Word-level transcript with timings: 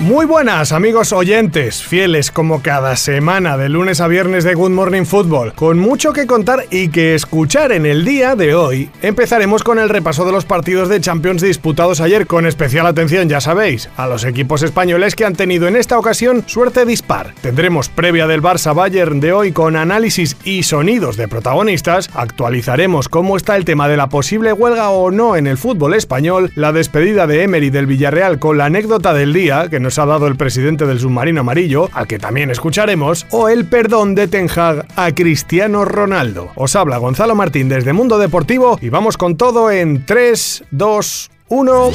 Muy 0.00 0.24
buenas 0.24 0.72
amigos 0.72 1.12
oyentes, 1.12 1.82
fieles 1.82 2.30
como 2.30 2.62
cada 2.62 2.96
semana 2.96 3.58
de 3.58 3.68
lunes 3.68 4.00
a 4.00 4.08
viernes 4.08 4.44
de 4.44 4.54
Good 4.54 4.70
Morning 4.70 5.04
Football, 5.04 5.52
con 5.52 5.78
mucho 5.78 6.14
que 6.14 6.26
contar 6.26 6.64
y 6.70 6.88
que 6.88 7.14
escuchar 7.14 7.70
en 7.70 7.84
el 7.84 8.02
día 8.06 8.34
de 8.34 8.54
hoy. 8.54 8.88
Empezaremos 9.02 9.62
con 9.62 9.78
el 9.78 9.90
repaso 9.90 10.24
de 10.24 10.32
los 10.32 10.46
partidos 10.46 10.88
de 10.88 11.02
Champions 11.02 11.42
disputados 11.42 12.00
ayer, 12.00 12.26
con 12.26 12.46
especial 12.46 12.86
atención, 12.86 13.28
ya 13.28 13.42
sabéis, 13.42 13.90
a 13.98 14.06
los 14.06 14.24
equipos 14.24 14.62
españoles 14.62 15.14
que 15.14 15.26
han 15.26 15.36
tenido 15.36 15.68
en 15.68 15.76
esta 15.76 15.98
ocasión 15.98 16.44
suerte 16.46 16.86
dispar. 16.86 17.34
Tendremos 17.42 17.90
previa 17.90 18.26
del 18.26 18.40
Barça 18.40 18.74
Bayern 18.74 19.20
de 19.20 19.34
hoy 19.34 19.52
con 19.52 19.76
análisis 19.76 20.34
y 20.44 20.62
sonidos 20.62 21.18
de 21.18 21.28
protagonistas, 21.28 22.08
actualizaremos 22.14 23.10
cómo 23.10 23.36
está 23.36 23.54
el 23.54 23.66
tema 23.66 23.86
de 23.86 23.98
la 23.98 24.08
posible 24.08 24.54
huelga 24.54 24.88
o 24.88 25.10
no 25.10 25.36
en 25.36 25.46
el 25.46 25.58
fútbol 25.58 25.92
español, 25.92 26.52
la 26.54 26.72
despedida 26.72 27.26
de 27.26 27.42
Emery 27.42 27.68
del 27.68 27.84
Villarreal 27.84 28.38
con 28.38 28.56
la 28.56 28.64
anécdota 28.64 29.12
del 29.12 29.34
día 29.34 29.68
que 29.68 29.78
nos 29.78 29.89
ha 29.98 30.06
dado 30.06 30.26
el 30.26 30.36
presidente 30.36 30.86
del 30.86 31.00
submarino 31.00 31.40
amarillo, 31.40 31.88
al 31.92 32.06
que 32.06 32.18
también 32.18 32.50
escucharemos, 32.50 33.26
o 33.30 33.48
el 33.48 33.64
perdón 33.66 34.14
de 34.14 34.28
Ten 34.28 34.48
Hag 34.54 34.86
a 34.96 35.12
Cristiano 35.12 35.84
Ronaldo. 35.84 36.50
Os 36.54 36.76
habla 36.76 36.98
Gonzalo 36.98 37.34
Martín 37.34 37.68
desde 37.68 37.92
Mundo 37.92 38.18
Deportivo 38.18 38.78
y 38.80 38.88
vamos 38.88 39.16
con 39.16 39.36
todo 39.36 39.70
en 39.70 40.04
3, 40.06 40.64
2, 40.70 41.30
1. 41.48 41.90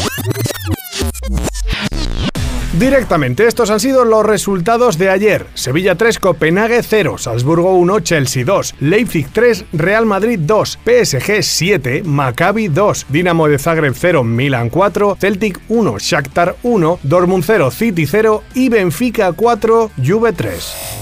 Directamente, 2.80 3.48
estos 3.48 3.70
han 3.70 3.80
sido 3.80 4.04
los 4.04 4.26
resultados 4.26 4.98
de 4.98 5.10
ayer. 5.10 5.48
Sevilla 5.54 5.96
3, 5.96 6.20
Copenhague 6.20 6.84
0, 6.84 7.18
Salzburgo 7.18 7.74
1, 7.76 8.02
Chelsea 8.02 8.44
2, 8.44 8.76
Leipzig 8.82 9.30
3, 9.32 9.64
Real 9.72 10.06
Madrid 10.06 10.38
2, 10.42 10.80
PSG 10.84 11.42
7, 11.42 12.04
Maccabi 12.04 12.68
2, 12.68 13.06
Dinamo 13.08 13.48
de 13.48 13.60
Zagreb 13.60 13.96
0, 13.98 14.26
Milan 14.26 14.70
4, 14.70 15.16
Celtic 15.18 15.62
1, 15.70 16.00
Shakhtar 16.00 16.58
1, 16.64 17.00
Dortmund 17.04 17.46
0, 17.48 17.72
City 17.72 18.06
0 18.06 18.44
y 18.56 18.68
Benfica 18.68 19.32
4, 19.32 19.92
Juve 20.06 20.34
3. 20.34 20.96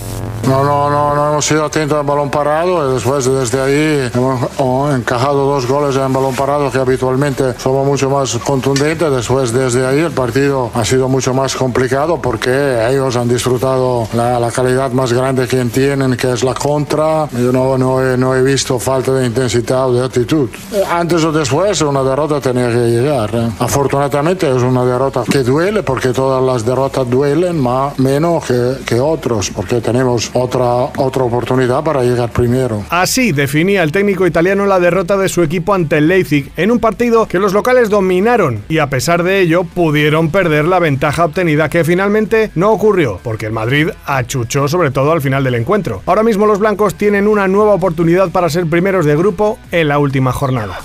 No, 0.48 0.62
no, 0.62 0.90
no, 0.90 1.16
no 1.16 1.30
hemos 1.30 1.46
sido 1.46 1.64
atentos 1.64 1.98
al 1.98 2.06
balón 2.06 2.30
parado 2.30 2.94
después 2.94 3.24
desde 3.26 3.62
ahí 3.62 4.12
hemos 4.14 4.94
encajado 4.94 5.46
dos 5.46 5.66
goles 5.66 5.96
en 5.96 6.12
balón 6.12 6.36
parado 6.36 6.70
que 6.70 6.78
habitualmente 6.78 7.54
somos 7.58 7.88
mucho 7.88 8.10
más 8.10 8.38
contundentes. 8.40 9.10
Después 9.10 9.54
desde 9.54 9.88
ahí 9.88 10.00
el 10.00 10.12
partido 10.12 10.70
ha 10.74 10.84
sido 10.84 11.08
mucho 11.08 11.34
más 11.34 11.56
complicado 11.64 12.22
porque 12.22 12.52
ellos 12.90 13.16
han 13.16 13.30
disfrutado 13.30 14.06
la, 14.14 14.38
la 14.38 14.52
calidad 14.52 14.92
más 14.92 15.14
grande 15.14 15.48
que 15.48 15.64
tienen, 15.66 16.18
que 16.18 16.34
es 16.34 16.44
la 16.44 16.54
contra. 16.54 17.30
Yo 17.32 17.54
no, 17.54 17.78
no, 17.78 18.04
he, 18.04 18.18
no 18.18 18.36
he 18.36 18.44
visto 18.44 18.78
falta 18.80 19.14
de 19.14 19.26
intensidad 19.26 19.88
o 19.88 19.94
de 19.94 20.06
actitud. 20.06 20.50
Antes 20.92 21.24
o 21.24 21.32
después 21.32 21.80
una 21.82 22.04
derrota 22.04 22.42
tenía 22.42 22.68
que 22.68 22.86
llegar. 22.90 23.30
¿eh? 23.34 23.50
Afortunadamente 23.60 24.46
es 24.54 24.62
una 24.62 24.84
derrota 24.84 25.24
que 25.32 25.40
duele 25.40 25.84
porque 25.84 26.10
todas 26.10 26.44
las 26.44 26.66
derrotas 26.66 27.10
duelen, 27.10 27.58
más 27.62 27.98
menos 27.98 28.44
que, 28.44 28.84
que 28.86 29.00
otros 29.00 29.50
porque 29.50 29.80
tenemos 29.80 30.32
otra, 30.34 30.92
otra 30.98 31.24
oportunidad 31.24 31.82
para 31.82 32.04
llegar 32.04 32.30
primero. 32.30 32.84
Así 32.90 33.32
definía 33.32 33.84
el 33.84 33.94
técnico 33.94 34.28
italiano 34.28 34.66
la 34.66 34.82
derrota 34.82 35.16
de 35.16 35.30
su 35.30 35.42
equipo 35.42 35.74
ante 35.74 36.00
el 36.00 36.10
Leipzig 36.10 36.52
en 36.58 36.72
un 36.72 36.80
partido 36.80 37.26
que 37.26 37.40
los 37.40 37.54
locales 37.54 37.90
dominaron 37.90 38.64
y 38.68 38.80
a 38.80 38.88
pesar 38.88 39.24
de 39.24 39.40
ello 39.40 39.64
pudieron 39.64 40.30
perder 40.30 40.66
la 40.66 40.80
ventaja 40.80 41.24
obtenida 41.24 41.53
que 41.70 41.84
finalmente 41.84 42.52
no 42.56 42.72
ocurrió 42.72 43.20
porque 43.24 43.46
el 43.46 43.52
Madrid 43.52 43.90
achuchó 44.06 44.68
sobre 44.68 44.92
todo 44.92 45.12
al 45.12 45.22
final 45.22 45.44
del 45.44 45.56
encuentro. 45.56 46.02
Ahora 46.06 46.24
mismo 46.24 46.46
los 46.46 46.60
blancos 46.60 46.96
tienen 46.96 47.28
una 47.28 47.48
nueva 47.48 47.74
oportunidad 47.74 48.30
para 48.30 48.50
ser 48.50 48.66
primeros 48.68 49.06
de 49.06 49.16
grupo 49.16 49.60
en 49.72 49.88
la 49.88 50.00
última 50.00 50.32
jornada. 50.32 50.80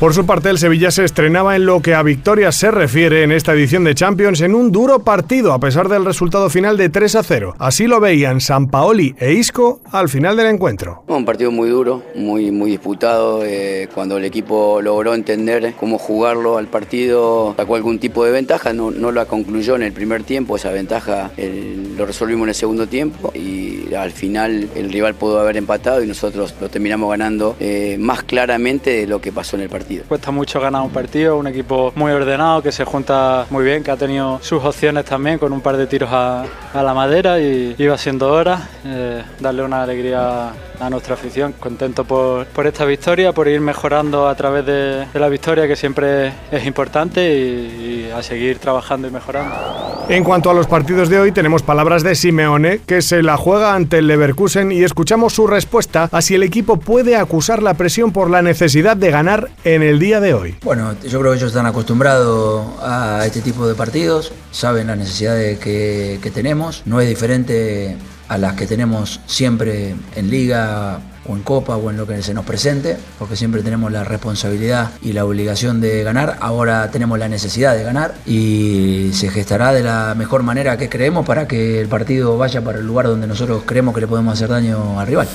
Por 0.00 0.14
su 0.14 0.24
parte, 0.24 0.48
el 0.48 0.56
Sevilla 0.56 0.90
se 0.90 1.04
estrenaba 1.04 1.56
en 1.56 1.66
lo 1.66 1.82
que 1.82 1.92
a 1.92 2.02
victorias 2.02 2.54
se 2.56 2.70
refiere 2.70 3.22
en 3.22 3.32
esta 3.32 3.52
edición 3.52 3.84
de 3.84 3.94
Champions 3.94 4.40
en 4.40 4.54
un 4.54 4.72
duro 4.72 5.00
partido 5.00 5.52
a 5.52 5.60
pesar 5.60 5.90
del 5.90 6.06
resultado 6.06 6.48
final 6.48 6.78
de 6.78 6.88
3 6.88 7.16
a 7.16 7.22
0. 7.22 7.54
Así 7.58 7.86
lo 7.86 8.00
veían 8.00 8.40
San 8.40 8.68
Paoli 8.68 9.14
e 9.18 9.34
Isco 9.34 9.82
al 9.92 10.08
final 10.08 10.38
del 10.38 10.46
encuentro. 10.46 11.04
Un 11.06 11.26
partido 11.26 11.50
muy 11.50 11.68
duro, 11.68 12.02
muy, 12.14 12.50
muy 12.50 12.70
disputado. 12.70 13.44
Eh, 13.44 13.90
cuando 13.94 14.16
el 14.16 14.24
equipo 14.24 14.80
logró 14.80 15.12
entender 15.12 15.74
cómo 15.78 15.98
jugarlo 15.98 16.56
al 16.56 16.68
partido, 16.68 17.52
sacó 17.58 17.74
algún 17.76 17.98
tipo 17.98 18.24
de 18.24 18.32
ventaja, 18.32 18.72
no, 18.72 18.90
no 18.90 19.12
la 19.12 19.26
concluyó 19.26 19.76
en 19.76 19.82
el 19.82 19.92
primer 19.92 20.22
tiempo, 20.22 20.56
esa 20.56 20.70
ventaja 20.70 21.30
lo 21.36 22.06
resolvimos 22.06 22.44
en 22.44 22.48
el 22.48 22.54
segundo 22.54 22.86
tiempo 22.86 23.32
y 23.34 23.92
al 23.94 24.12
final 24.12 24.70
el 24.74 24.90
rival 24.90 25.14
pudo 25.14 25.40
haber 25.40 25.58
empatado 25.58 26.02
y 26.02 26.06
nosotros 26.06 26.54
lo 26.58 26.70
terminamos 26.70 27.10
ganando 27.10 27.54
eh, 27.60 27.98
más 28.00 28.22
claramente 28.22 28.90
de 28.90 29.06
lo 29.06 29.20
que 29.20 29.30
pasó 29.30 29.56
en 29.56 29.62
el 29.62 29.68
partido. 29.68 29.89
Cuesta 29.98 30.30
mucho 30.30 30.60
ganar 30.60 30.82
un 30.82 30.90
partido, 30.90 31.36
un 31.36 31.46
equipo 31.46 31.92
muy 31.96 32.12
ordenado, 32.12 32.62
que 32.62 32.70
se 32.70 32.84
junta 32.84 33.46
muy 33.50 33.64
bien, 33.64 33.82
que 33.82 33.90
ha 33.90 33.96
tenido 33.96 34.38
sus 34.42 34.62
opciones 34.62 35.04
también 35.04 35.38
con 35.38 35.52
un 35.52 35.60
par 35.60 35.76
de 35.76 35.86
tiros 35.86 36.10
a, 36.12 36.44
a 36.72 36.82
la 36.82 36.94
madera 36.94 37.40
y 37.40 37.74
iba 37.78 37.96
siendo 37.98 38.32
hora 38.32 38.68
eh, 38.84 39.22
darle 39.40 39.62
una 39.62 39.82
alegría 39.82 40.52
a 40.80 40.90
nuestra 40.90 41.14
afición. 41.14 41.52
Contento 41.58 42.04
por, 42.04 42.46
por, 42.46 42.66
esta 42.66 42.84
victoria, 42.84 43.32
por 43.32 43.48
ir 43.48 43.60
mejorando 43.60 44.28
a 44.28 44.34
través 44.34 44.64
de, 44.66 45.06
de 45.12 45.20
la 45.20 45.28
victoria, 45.28 45.68
que 45.68 45.76
siempre 45.76 46.32
es 46.50 46.66
importante, 46.66 47.22
y, 47.34 48.08
y, 48.08 48.10
a 48.10 48.22
seguir 48.22 48.58
trabajando 48.58 49.06
y 49.06 49.10
mejorando. 49.10 50.06
En 50.08 50.24
cuanto 50.24 50.50
a 50.50 50.54
los 50.54 50.66
partidos 50.66 51.08
de 51.08 51.20
hoy, 51.20 51.32
tenemos 51.32 51.62
palabras 51.62 52.02
de 52.02 52.14
Simeone, 52.14 52.80
que 52.86 53.02
se 53.02 53.22
la 53.22 53.36
juega 53.36 53.74
ante 53.74 53.98
el 53.98 54.06
Leverkusen, 54.06 54.72
y 54.72 54.82
escuchamos 54.82 55.34
su 55.34 55.46
respuesta 55.46 56.08
a 56.10 56.22
si 56.22 56.34
el 56.34 56.42
equipo 56.42 56.78
puede 56.78 57.16
acusar 57.16 57.62
la 57.62 57.74
presión 57.74 58.12
por 58.12 58.30
la 58.30 58.42
necesidad 58.42 58.96
de 58.96 59.10
ganar 59.10 59.50
en 59.64 59.82
el 59.82 59.98
día 59.98 60.20
de 60.20 60.34
hoy. 60.34 60.56
Bueno, 60.62 60.94
yo 61.02 61.20
creo 61.20 61.32
que 61.32 61.38
ellos 61.38 61.50
están 61.50 61.66
acostumbrados 61.66 62.66
a 62.82 63.22
este 63.26 63.42
tipo 63.42 63.68
de 63.68 63.74
partidos, 63.74 64.32
saben 64.50 64.88
las 64.88 64.98
necesidades 64.98 65.58
que, 65.58 66.18
que 66.22 66.30
tenemos, 66.30 66.59
no 66.84 67.00
es 67.00 67.08
diferente 67.08 67.96
a 68.28 68.38
las 68.38 68.54
que 68.54 68.66
tenemos 68.66 69.20
siempre 69.26 69.94
en 70.14 70.30
liga 70.30 71.00
o 71.26 71.34
en 71.34 71.42
copa 71.42 71.76
o 71.76 71.90
en 71.90 71.96
lo 71.96 72.06
que 72.06 72.22
se 72.22 72.34
nos 72.34 72.44
presente, 72.44 72.96
porque 73.18 73.36
siempre 73.36 73.62
tenemos 73.62 73.90
la 73.90 74.04
responsabilidad 74.04 74.90
y 75.02 75.12
la 75.12 75.24
obligación 75.24 75.80
de 75.80 76.02
ganar, 76.02 76.36
ahora 76.40 76.90
tenemos 76.90 77.18
la 77.18 77.28
necesidad 77.28 77.74
de 77.74 77.82
ganar 77.82 78.14
y 78.26 79.10
se 79.14 79.30
gestará 79.30 79.72
de 79.72 79.82
la 79.82 80.14
mejor 80.16 80.42
manera 80.42 80.76
que 80.76 80.88
creemos 80.88 81.26
para 81.26 81.48
que 81.48 81.80
el 81.80 81.88
partido 81.88 82.36
vaya 82.38 82.62
para 82.62 82.78
el 82.78 82.86
lugar 82.86 83.06
donde 83.06 83.26
nosotros 83.26 83.62
creemos 83.66 83.94
que 83.94 84.02
le 84.02 84.06
podemos 84.06 84.34
hacer 84.34 84.48
daño 84.48 85.00
al 85.00 85.06
rival. 85.06 85.28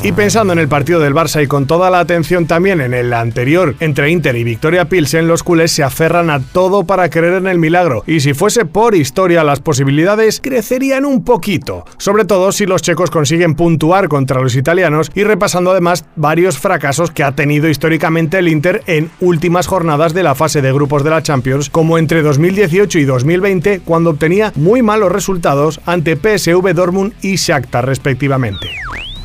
Y 0.00 0.12
pensando 0.12 0.52
en 0.52 0.60
el 0.60 0.68
partido 0.68 1.00
del 1.00 1.12
Barça 1.12 1.42
y 1.42 1.48
con 1.48 1.66
toda 1.66 1.90
la 1.90 1.98
atención 1.98 2.46
también 2.46 2.80
en 2.80 2.94
el 2.94 3.12
anterior 3.12 3.74
entre 3.80 4.10
Inter 4.10 4.36
y 4.36 4.44
Victoria 4.44 4.84
Pilsen, 4.84 5.26
los 5.26 5.42
culés 5.42 5.72
se 5.72 5.82
aferran 5.82 6.30
a 6.30 6.38
todo 6.38 6.84
para 6.84 7.10
creer 7.10 7.34
en 7.34 7.48
el 7.48 7.58
milagro. 7.58 8.04
Y 8.06 8.20
si 8.20 8.32
fuese 8.32 8.64
por 8.64 8.94
historia, 8.94 9.42
las 9.42 9.58
posibilidades 9.58 10.40
crecerían 10.40 11.04
un 11.04 11.24
poquito. 11.24 11.84
Sobre 11.98 12.24
todo 12.24 12.52
si 12.52 12.64
los 12.64 12.80
checos 12.80 13.10
consiguen 13.10 13.56
puntuar 13.56 14.06
contra 14.06 14.40
los 14.40 14.54
italianos 14.54 15.10
y 15.16 15.24
repasando 15.24 15.72
además 15.72 16.04
varios 16.14 16.58
fracasos 16.58 17.10
que 17.10 17.24
ha 17.24 17.32
tenido 17.32 17.68
históricamente 17.68 18.38
el 18.38 18.46
Inter 18.46 18.84
en 18.86 19.10
últimas 19.18 19.66
jornadas 19.66 20.14
de 20.14 20.22
la 20.22 20.36
fase 20.36 20.62
de 20.62 20.72
grupos 20.72 21.02
de 21.02 21.10
la 21.10 21.24
Champions, 21.24 21.70
como 21.70 21.98
entre 21.98 22.22
2018 22.22 23.00
y 23.00 23.04
2020, 23.04 23.80
cuando 23.80 24.10
obtenía 24.10 24.52
muy 24.54 24.80
malos 24.80 25.10
resultados 25.10 25.80
ante 25.86 26.14
PSV 26.14 26.72
Dortmund 26.72 27.14
y 27.20 27.34
Shakhtar 27.34 27.84
respectivamente. 27.84 28.68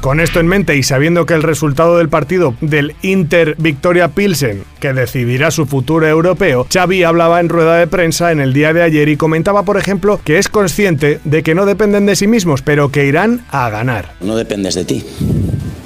Con 0.03 0.19
esto 0.19 0.41
en 0.41 0.47
mente 0.47 0.75
y 0.75 0.83
sabiendo 0.83 1.25
que 1.25 1.33
el 1.33 1.43
resultado 1.43 1.97
del 1.97 2.09
partido 2.09 2.55
del 2.59 2.93
Inter 3.03 3.55
Victoria 3.57 4.09
Pilsen, 4.09 4.65
que 4.81 4.91
decidirá 4.91 5.49
su 5.49 5.65
futuro 5.65 6.05
europeo, 6.05 6.67
Xavi 6.69 7.03
hablaba 7.03 7.39
en 7.39 7.47
rueda 7.47 7.77
de 7.77 7.87
prensa 7.87 8.33
en 8.33 8.41
el 8.41 8.51
día 8.51 8.73
de 8.73 8.81
ayer 8.81 9.07
y 9.07 9.15
comentaba, 9.15 9.63
por 9.63 9.77
ejemplo, 9.77 10.19
que 10.21 10.39
es 10.39 10.49
consciente 10.49 11.21
de 11.23 11.41
que 11.41 11.55
no 11.55 11.65
dependen 11.65 12.05
de 12.05 12.17
sí 12.17 12.27
mismos, 12.27 12.61
pero 12.61 12.91
que 12.91 13.05
irán 13.05 13.45
a 13.49 13.69
ganar. 13.69 14.11
No 14.19 14.35
dependes 14.35 14.75
de 14.75 14.83
ti. 14.83 15.05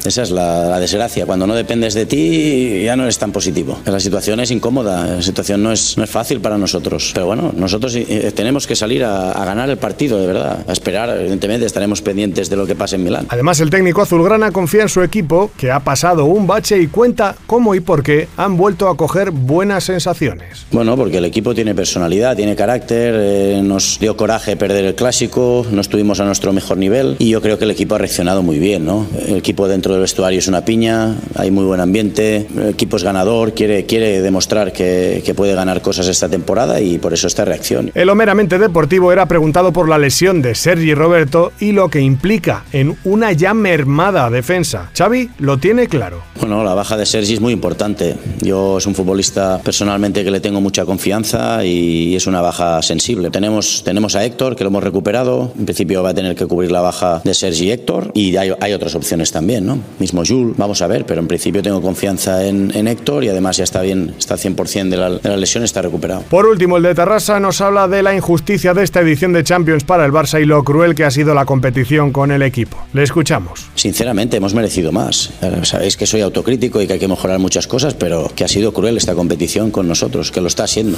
Esa 0.08 0.24
es 0.24 0.32
la, 0.32 0.70
la, 0.70 0.80
desgracia. 0.80 1.26
Cuando 1.26 1.46
no 1.46 1.54
dependes 1.54 1.94
de 1.94 2.06
ti, 2.06 2.82
ya 2.84 2.96
no 2.96 3.04
eres 3.04 3.18
tan 3.18 3.32
positivo. 3.32 3.80
La 3.86 4.00
situación 4.00 4.40
es 4.40 4.52
incómoda, 4.52 5.06
la 5.18 5.22
situación 5.22 5.62
no 5.62 5.72
es, 5.72 5.98
no 5.98 6.04
es 6.04 6.10
fácil 6.10 6.40
para 6.40 6.58
nosotros. 6.58 7.12
Pero 7.14 7.26
bueno, 7.26 7.52
nosotros 7.56 7.96
eh, 7.96 8.32
tenemos 8.36 8.68
que 8.68 8.76
salir 8.76 9.04
a, 9.04 9.32
a, 9.32 9.46
ganar 9.46 9.70
el 9.70 9.78
partido, 9.78 10.20
de 10.20 10.28
verdad. 10.28 10.64
A 10.68 10.72
esperar, 10.72 11.10
evidentemente, 11.10 11.66
estaremos 11.66 12.02
pendientes 12.02 12.50
de 12.50 12.56
lo 12.56 12.66
que 12.66 12.76
pase 12.76 12.96
en 12.96 13.04
Milán. 13.04 13.26
Además, 13.30 13.60
el 13.60 13.70
técnico 13.70 14.02
azulgrana 14.02 14.52
confía 14.52 14.84
en 14.84 14.90
su 14.90 15.02
equipo, 15.02 15.52
que 15.58 15.72
ha 15.72 15.82
pasado 15.82 16.26
un 16.26 16.48
bache 16.48 16.80
y 16.80 16.88
cuenta 16.88 17.36
cómo 17.46 17.76
y 17.76 17.80
por 17.80 18.04
qué 18.04 18.28
han 18.38 18.58
vuelto 18.58 18.88
a 18.88 18.96
coger 18.96 19.32
buenas 19.32 19.84
sensaciones. 19.84 20.66
Bueno, 20.72 20.96
porque 20.96 21.18
el 21.18 21.26
equipo 21.26 21.54
tiene 21.54 21.76
personalidad, 21.76 22.36
tiene 22.36 22.56
carácter, 22.56 23.16
eh, 23.18 23.62
nos 23.64 24.00
dio 24.00 24.16
coraje 24.16 24.56
perder 24.56 24.86
el 24.86 24.96
clásico, 24.96 25.66
no 25.72 25.82
estuvimos 25.82 26.20
a 26.20 26.26
nuestro 26.26 26.54
mejor 26.54 26.78
nivel 26.78 27.16
y 27.20 27.30
yo 27.30 27.42
creo 27.42 27.58
que 27.58 27.66
el 27.66 27.72
equipo 27.72 27.96
ha 27.96 27.98
reaccionado 27.98 28.44
muy 28.44 28.60
bien, 28.60 28.86
¿no? 28.86 29.08
El 29.28 29.38
equipo 29.38 29.68
dentro 29.68 29.97
el 29.98 30.02
vestuario 30.02 30.40
es 30.40 30.48
una 30.48 30.64
piña, 30.64 31.16
hay 31.36 31.52
muy 31.52 31.66
buen 31.66 31.80
ambiente, 31.80 32.48
el 32.56 32.70
equipo 32.70 32.98
es 32.98 33.04
ganador, 33.04 33.54
quiere, 33.54 33.86
quiere 33.86 34.22
demostrar 34.22 34.72
que, 34.72 35.22
que 35.26 35.34
puede 35.34 35.54
ganar 35.54 35.82
cosas 35.82 36.08
esta 36.08 36.30
temporada 36.30 36.80
y 36.82 36.98
por 36.98 37.14
eso 37.14 37.28
esta 37.28 37.46
reacción. 37.46 37.92
El 37.94 38.16
meramente 38.16 38.58
deportivo 38.58 39.12
era 39.12 39.28
preguntado 39.28 39.72
por 39.72 39.88
la 39.88 39.98
lesión 39.98 40.42
de 40.42 40.56
Sergi 40.56 40.94
Roberto 40.94 41.52
y 41.60 41.72
lo 41.72 41.90
que 41.90 42.02
implica 42.02 42.66
en 42.74 42.98
una 43.04 43.32
ya 43.32 43.54
mermada 43.54 44.30
defensa. 44.30 44.90
Xavi 44.98 45.30
lo 45.38 45.58
tiene 45.60 45.88
claro. 45.88 46.24
Bueno, 46.40 46.64
la 46.64 46.74
baja 46.74 46.98
de 46.98 47.06
Sergi 47.06 47.34
es 47.34 47.42
muy 47.42 47.54
importante. 47.54 48.16
Yo 48.42 48.78
es 48.78 48.86
un 48.86 48.96
futbolista 48.96 49.60
personalmente 49.64 50.24
que 50.24 50.32
le 50.32 50.40
tengo 50.40 50.62
mucha 50.62 50.86
confianza 50.86 51.64
y 51.66 52.16
es 52.16 52.28
una 52.28 52.42
baja 52.42 52.82
sensible. 52.82 53.30
Tenemos, 53.30 53.84
tenemos 53.84 54.16
a 54.16 54.26
Héctor, 54.26 54.56
que 54.56 54.64
lo 54.64 54.70
hemos 54.70 54.84
recuperado. 54.84 55.54
En 55.58 55.66
principio 55.66 56.04
va 56.04 56.10
a 56.10 56.14
tener 56.14 56.36
que 56.36 56.46
cubrir 56.46 56.72
la 56.72 56.82
baja 56.82 57.22
de 57.24 57.34
Sergi 57.34 57.66
y 57.66 57.72
Héctor. 57.72 58.12
Y 58.14 58.36
hay, 58.36 58.52
hay 58.60 58.74
otras 58.74 58.96
opciones 58.96 59.32
también, 59.32 59.66
¿no? 59.66 59.80
Mismo 60.00 60.24
Jules, 60.26 60.56
vamos 60.58 60.82
a 60.82 60.88
ver, 60.88 61.06
pero 61.06 61.22
en 61.22 61.28
principio 61.28 61.62
tengo 61.62 61.82
confianza 61.82 62.46
en, 62.46 62.72
en 62.76 62.88
Héctor 62.88 63.24
y 63.24 63.30
además 63.30 63.58
ya 63.58 63.64
está 63.64 63.82
bien, 63.82 64.14
está 64.18 64.36
100% 64.36 64.90
de 64.90 64.98
la, 64.98 65.10
de 65.12 65.30
la 65.30 65.38
lesión, 65.38 65.64
está 65.64 65.82
recuperado. 65.82 66.22
Por 66.30 66.46
último, 66.46 66.78
el 66.78 66.84
de 66.84 66.96
Terrassa 66.96 67.40
nos 67.40 67.62
habla 67.62 67.88
de 67.88 68.04
la 68.04 68.16
injusticia 68.16 68.74
de 68.74 68.84
esta 68.84 69.02
edición 69.02 69.34
de 69.34 69.44
Champions 69.44 69.84
para 69.84 70.06
el 70.06 70.12
Barça 70.12 70.42
y 70.42 70.46
lo 70.46 70.64
cruel 70.64 70.96
que 70.96 71.04
ha 71.04 71.12
sido 71.12 71.34
la 71.34 71.46
competición 71.46 72.12
con 72.12 72.32
el 72.32 72.42
equipo. 72.42 72.78
Le 72.94 73.04
escuchamos. 73.04 73.68
Sinceramente, 73.76 74.38
hemos 74.38 74.54
merecido 74.54 74.92
más. 74.92 75.32
Sabéis 75.64 75.98
que 75.98 76.06
soy 76.06 76.22
autocrítico 76.22 76.82
y 76.82 76.88
que 76.88 76.94
hay 76.94 77.00
que 77.00 77.08
mejorar 77.08 77.40
muchas 77.40 77.68
cosas, 77.68 77.94
pero 77.94 78.32
que 78.36 78.44
ha 78.44 78.48
sido 78.48 78.74
cruel 78.74 78.98
esta 78.98 79.16
competición 79.16 79.72
con 79.72 79.88
nosotros, 79.88 80.32
que 80.32 80.42
lo 80.42 80.48
está 80.48 80.68
siendo. 80.68 80.98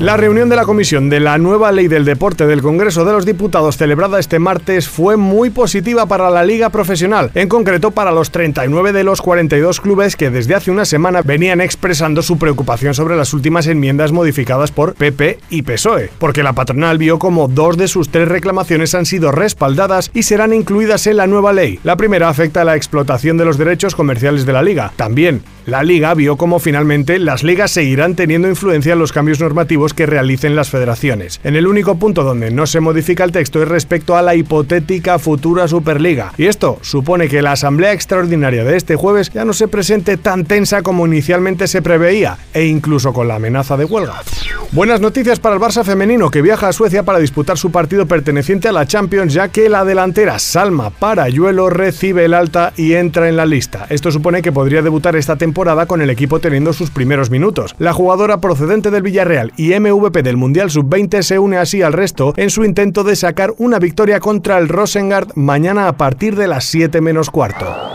La 0.00 0.16
reunión 0.16 0.48
de 0.48 0.56
la 0.56 0.64
Comisión 0.64 1.10
de 1.10 1.20
la 1.20 1.38
nueva 1.38 1.72
Ley 1.72 1.88
del 1.88 2.04
Deporte 2.04 2.46
del 2.46 2.62
Congreso 2.62 3.04
de 3.04 3.12
los 3.12 3.26
Diputados 3.26 3.76
celebrada 3.76 4.18
este 4.18 4.38
martes 4.38 4.88
fue 4.88 5.16
muy 5.16 5.50
positiva 5.50 6.06
para 6.06 6.30
la 6.30 6.44
Liga 6.44 6.70
Profesional, 6.70 7.30
en 7.34 7.48
concreto 7.48 7.90
para 7.90 8.07
los 8.12 8.30
39 8.30 8.92
de 8.92 9.04
los 9.04 9.22
42 9.22 9.80
clubes 9.80 10.16
que 10.16 10.30
desde 10.30 10.54
hace 10.54 10.70
una 10.70 10.84
semana 10.84 11.22
venían 11.22 11.60
expresando 11.60 12.22
su 12.22 12.38
preocupación 12.38 12.94
sobre 12.94 13.16
las 13.16 13.34
últimas 13.34 13.66
enmiendas 13.66 14.12
modificadas 14.12 14.70
por 14.70 14.94
PP 14.94 15.38
y 15.50 15.62
PSOE, 15.62 16.10
porque 16.18 16.42
la 16.42 16.52
patronal 16.52 16.98
vio 16.98 17.18
como 17.18 17.48
dos 17.48 17.76
de 17.76 17.88
sus 17.88 18.10
tres 18.10 18.28
reclamaciones 18.28 18.94
han 18.94 19.06
sido 19.06 19.32
respaldadas 19.32 20.10
y 20.14 20.22
serán 20.22 20.52
incluidas 20.52 21.06
en 21.06 21.16
la 21.16 21.26
nueva 21.26 21.52
ley. 21.52 21.80
La 21.84 21.96
primera 21.96 22.28
afecta 22.28 22.62
a 22.62 22.64
la 22.64 22.76
explotación 22.76 23.36
de 23.36 23.44
los 23.44 23.58
derechos 23.58 23.94
comerciales 23.94 24.46
de 24.46 24.52
la 24.52 24.62
liga. 24.62 24.92
También, 24.96 25.42
la 25.68 25.82
liga 25.82 26.14
vio 26.14 26.36
como 26.36 26.60
finalmente 26.60 27.18
las 27.18 27.42
ligas 27.42 27.70
seguirán 27.72 28.14
teniendo 28.14 28.48
influencia 28.48 28.94
en 28.94 28.98
los 28.98 29.12
cambios 29.12 29.38
normativos 29.38 29.92
que 29.92 30.06
realicen 30.06 30.56
las 30.56 30.70
federaciones. 30.70 31.40
En 31.44 31.56
el 31.56 31.66
único 31.66 31.98
punto 31.98 32.24
donde 32.24 32.50
no 32.50 32.66
se 32.66 32.80
modifica 32.80 33.22
el 33.22 33.32
texto 33.32 33.62
es 33.62 33.68
respecto 33.68 34.16
a 34.16 34.22
la 34.22 34.34
hipotética 34.34 35.18
futura 35.18 35.68
Superliga. 35.68 36.32
Y 36.38 36.46
esto 36.46 36.78
supone 36.80 37.28
que 37.28 37.42
la 37.42 37.52
asamblea 37.52 37.92
extraordinaria 37.98 38.62
de 38.62 38.76
este 38.76 38.94
jueves 38.94 39.30
ya 39.30 39.44
no 39.44 39.52
se 39.52 39.66
presente 39.66 40.16
tan 40.16 40.44
tensa 40.44 40.82
como 40.82 41.04
inicialmente 41.04 41.66
se 41.66 41.82
preveía, 41.82 42.38
e 42.54 42.64
incluso 42.64 43.12
con 43.12 43.26
la 43.26 43.34
amenaza 43.34 43.76
de 43.76 43.84
huelga. 43.84 44.22
Buenas 44.70 45.00
noticias 45.00 45.40
para 45.40 45.56
el 45.56 45.60
Barça 45.60 45.82
femenino 45.82 46.30
que 46.30 46.42
viaja 46.42 46.68
a 46.68 46.72
Suecia 46.72 47.02
para 47.02 47.18
disputar 47.18 47.58
su 47.58 47.72
partido 47.72 48.06
perteneciente 48.06 48.68
a 48.68 48.72
la 48.72 48.86
Champions, 48.86 49.32
ya 49.32 49.48
que 49.48 49.68
la 49.68 49.84
delantera 49.84 50.38
Salma 50.38 50.90
Parayuelo 50.90 51.70
recibe 51.70 52.24
el 52.24 52.34
alta 52.34 52.72
y 52.76 52.92
entra 52.92 53.28
en 53.28 53.36
la 53.36 53.46
lista. 53.46 53.86
Esto 53.88 54.12
supone 54.12 54.42
que 54.42 54.52
podría 54.52 54.82
debutar 54.82 55.16
esta 55.16 55.36
temporada 55.36 55.86
con 55.86 56.02
el 56.02 56.10
equipo 56.10 56.38
teniendo 56.38 56.72
sus 56.72 56.90
primeros 56.90 57.30
minutos. 57.30 57.74
La 57.78 57.92
jugadora 57.92 58.40
procedente 58.40 58.90
del 58.90 59.02
Villarreal 59.02 59.52
y 59.56 59.78
MVP 59.78 60.22
del 60.22 60.36
Mundial 60.36 60.70
Sub-20 60.70 61.22
se 61.22 61.38
une 61.38 61.56
así 61.56 61.82
al 61.82 61.94
resto 61.94 62.34
en 62.36 62.50
su 62.50 62.62
intento 62.64 63.04
de 63.04 63.16
sacar 63.16 63.54
una 63.56 63.78
victoria 63.78 64.20
contra 64.20 64.58
el 64.58 64.68
Rosengard 64.68 65.34
mañana 65.34 65.88
a 65.88 65.96
partir 65.96 66.36
de 66.36 66.46
las 66.46 66.64
7 66.64 67.00
menos 67.00 67.30
cuarto. 67.30 67.87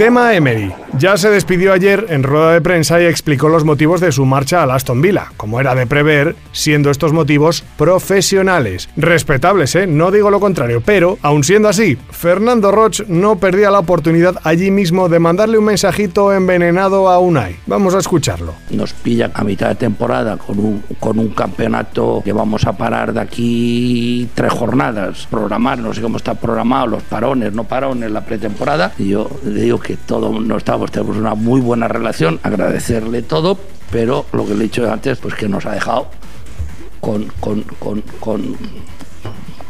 Tema 0.00 0.32
Emery. 0.32 0.72
Ya 0.98 1.16
se 1.16 1.30
despidió 1.30 1.72
ayer 1.72 2.06
en 2.08 2.22
rueda 2.22 2.52
de 2.52 2.60
prensa 2.60 3.00
y 3.00 3.04
explicó 3.04 3.48
los 3.48 3.64
motivos 3.64 4.00
de 4.00 4.12
su 4.12 4.24
marcha 4.24 4.62
al 4.62 4.70
Aston 4.70 5.00
Villa, 5.00 5.26
como 5.36 5.60
era 5.60 5.74
de 5.74 5.86
prever, 5.86 6.36
siendo 6.52 6.90
estos 6.90 7.12
motivos 7.12 7.62
profesionales. 7.76 8.88
Respetables, 8.96 9.74
¿eh? 9.76 9.86
No 9.86 10.10
digo 10.10 10.30
lo 10.30 10.40
contrario, 10.40 10.82
pero, 10.84 11.18
aun 11.22 11.44
siendo 11.44 11.68
así, 11.68 11.96
Fernando 12.10 12.72
Roch 12.72 13.02
no 13.08 13.36
perdía 13.38 13.70
la 13.70 13.78
oportunidad 13.78 14.40
allí 14.42 14.70
mismo 14.70 15.08
de 15.08 15.20
mandarle 15.20 15.58
un 15.58 15.66
mensajito 15.66 16.32
envenenado 16.32 17.08
a 17.08 17.18
Unai. 17.18 17.56
Vamos 17.66 17.94
a 17.94 17.98
escucharlo. 17.98 18.54
Nos 18.70 18.92
pillan 18.94 19.30
a 19.34 19.44
mitad 19.44 19.68
de 19.68 19.76
temporada 19.76 20.38
con 20.38 20.58
un, 20.58 21.28
campeonato 21.28 22.22
que 22.24 22.32
vamos 22.32 22.66
a 22.66 22.72
parar 22.76 23.12
de 23.12 23.20
aquí 23.20 24.28
tres 24.34 24.52
jornadas, 24.52 25.28
programar, 25.30 25.78
no 25.78 25.94
sé 25.94 26.02
cómo 26.02 26.16
está 26.16 26.34
programado, 26.34 26.88
los 26.88 27.02
parones, 27.04 27.52
no 27.52 27.64
parones, 27.64 28.10
la 28.10 28.24
pretemporada. 28.24 28.92
Y 28.98 29.10
yo 29.10 29.30
digo 29.44 29.78
que 29.78 29.89
todo 29.96 30.40
no 30.40 30.56
estamos, 30.56 30.90
tenemos 30.90 31.16
una 31.16 31.34
muy 31.34 31.60
buena 31.60 31.88
relación, 31.88 32.40
agradecerle 32.42 33.22
todo, 33.22 33.58
pero 33.90 34.26
lo 34.32 34.46
que 34.46 34.54
le 34.54 34.60
he 34.60 34.62
dicho 34.64 34.90
antes, 34.90 35.18
pues 35.18 35.34
que 35.34 35.48
nos 35.48 35.66
ha 35.66 35.72
dejado 35.72 36.08
con, 37.00 37.26
con, 37.40 37.62
con, 37.78 38.02
con, 38.20 38.56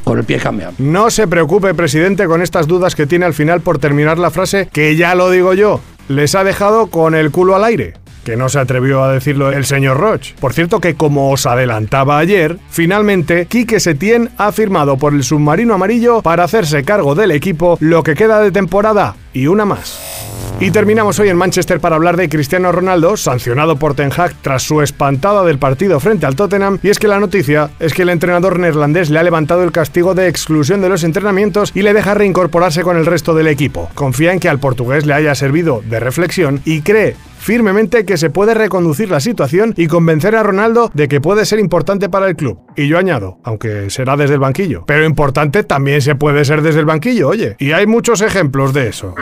con 0.05 0.19
el 0.19 0.25
pie 0.25 0.39
cambiado. 0.39 0.75
No 0.79 1.11
se 1.11 1.29
preocupe, 1.29 1.75
presidente, 1.75 2.27
con 2.27 2.43
estas 2.43 2.67
dudas 2.67 2.95
que 2.95 3.07
tiene 3.07 3.25
al 3.25 3.35
final 3.35 3.61
por 3.61 3.79
terminar 3.79 4.19
la 4.19 4.31
frase, 4.31 4.69
que 4.73 4.97
ya 4.97 5.15
lo 5.15 5.31
digo 5.31 5.55
yo, 5.55 5.81
les 6.09 6.35
ha 6.35 6.45
dejado 6.45 6.89
con 6.89 7.15
el 7.15 7.31
culo 7.31 7.57
al 7.57 7.65
aire 7.65 7.95
que 8.25 8.37
no 8.37 8.49
se 8.49 8.59
atrevió 8.59 9.03
a 9.03 9.13
decirlo 9.13 9.51
el 9.51 9.65
señor 9.65 9.99
Roch. 9.99 10.35
Por 10.41 10.53
cierto 10.53 10.81
que 10.81 10.95
como 10.95 11.31
os 11.31 11.47
adelantaba 11.47 12.19
ayer, 12.19 12.59
finalmente 12.71 13.47
Quique 13.47 13.81
Setién 13.81 14.31
ha 14.39 14.53
firmado 14.53 14.97
por 14.97 15.15
el 15.15 15.25
submarino 15.25 15.75
amarillo 15.75 16.23
para 16.23 16.45
hacerse 16.45 16.85
cargo 16.85 17.15
del 17.15 17.31
equipo 17.31 17.79
lo 17.81 18.03
que 18.03 18.15
queda 18.15 18.41
de 18.41 18.53
temporada 18.53 19.17
y 19.33 19.47
una 19.47 19.65
más. 19.65 20.20
Y 20.63 20.73
terminamos 20.73 21.19
hoy 21.19 21.31
en 21.31 21.39
Manchester 21.39 21.81
para 21.81 21.97
hablar 21.97 22.19
de 22.19 22.29
Cristiano 22.29 22.71
Ronaldo, 22.71 23.17
sancionado 23.17 23.77
por 23.77 23.95
Ten 23.95 24.11
Hag 24.15 24.35
tras 24.43 24.63
su 24.63 24.83
espantada 24.83 25.43
del 25.43 25.59
partido 25.59 25.99
frente 26.01 26.27
al 26.27 26.37
Tottenham, 26.37 26.79
y 26.83 26.91
es 26.91 26.99
que 26.99 27.09
la 27.09 27.19
noticia 27.19 27.71
es 27.81 27.95
que 27.95 28.03
el 28.03 28.11
entrenador 28.11 28.59
neerlandés 28.59 29.09
le 29.09 29.19
ha 29.19 29.23
levantado 29.23 29.65
el 29.65 29.73
castigo 29.73 30.15
de 30.15 30.29
exclusión 30.29 30.83
de 30.83 30.91
los 30.91 31.03
entrenamientos 31.03 31.73
y 31.75 31.81
le 31.81 31.95
deja 31.95 32.13
reincorporarse 32.13 32.83
con 32.83 32.99
el 32.99 33.07
resto 33.07 33.35
del 33.35 33.47
equipo. 33.47 33.89
Confía 33.95 34.35
en 34.35 34.39
que 34.39 34.51
al 34.51 34.59
portugués 34.59 35.07
le 35.07 35.15
haya 35.15 35.35
servido 35.35 35.83
de 35.89 35.99
reflexión 35.99 36.61
y 36.67 36.83
cree 36.83 37.17
firmemente 37.39 38.05
que 38.05 38.19
se 38.19 38.29
puede 38.29 38.53
reconducir 38.53 39.11
la 39.11 39.21
situación 39.21 39.73
y 39.79 39.87
convencer 39.87 40.37
a 40.37 40.43
Ronaldo 40.43 40.91
de 40.93 41.09
que 41.09 41.23
puede 41.23 41.47
ser 41.47 41.59
importante 41.59 42.11
para 42.11 42.29
el 42.29 42.37
club. 42.37 42.59
Y 42.77 42.87
yo 42.87 42.99
añado, 42.99 43.39
aunque 43.45 43.89
será 43.89 44.15
desde 44.19 44.35
el 44.35 44.41
banquillo. 44.41 44.85
Pero 44.87 45.07
importante 45.07 45.65
también 45.65 46.03
se 46.03 46.17
puede 46.17 46.45
ser 46.45 46.61
desde 46.61 46.81
el 46.81 46.87
banquillo, 46.87 47.29
oye. 47.29 47.57
Y 47.59 47.73
hay 47.73 47.87
muchos 47.87 48.21
ejemplos 48.21 48.75
de 48.75 48.89
eso. 48.89 49.15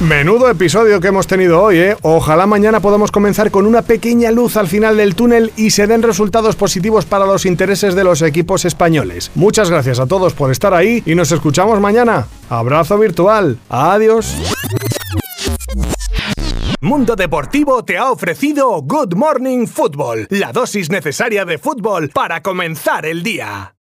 Menudo 0.00 0.50
episodio 0.50 1.00
que 1.00 1.08
hemos 1.08 1.26
tenido 1.26 1.62
hoy, 1.62 1.78
¿eh? 1.78 1.96
Ojalá 2.02 2.46
mañana 2.46 2.80
podamos 2.80 3.10
comenzar 3.10 3.50
con 3.50 3.64
una 3.64 3.80
pequeña 3.80 4.30
luz 4.30 4.58
al 4.58 4.68
final 4.68 4.98
del 4.98 5.14
túnel 5.14 5.52
y 5.56 5.70
se 5.70 5.86
den 5.86 6.02
resultados 6.02 6.54
positivos 6.54 7.06
para 7.06 7.24
los 7.24 7.46
intereses 7.46 7.94
de 7.94 8.04
los 8.04 8.20
equipos 8.20 8.66
españoles. 8.66 9.30
Muchas 9.34 9.70
gracias 9.70 9.98
a 9.98 10.06
todos 10.06 10.34
por 10.34 10.50
estar 10.50 10.74
ahí 10.74 11.02
y 11.06 11.14
nos 11.14 11.32
escuchamos 11.32 11.80
mañana. 11.80 12.26
Abrazo 12.50 12.98
virtual. 12.98 13.58
Adiós. 13.70 14.36
Mundo 16.82 17.16
Deportivo 17.16 17.82
te 17.82 17.96
ha 17.96 18.10
ofrecido 18.10 18.82
Good 18.82 19.14
Morning 19.14 19.66
Football, 19.66 20.26
la 20.28 20.52
dosis 20.52 20.90
necesaria 20.90 21.46
de 21.46 21.56
fútbol 21.56 22.10
para 22.10 22.42
comenzar 22.42 23.06
el 23.06 23.22
día. 23.22 23.72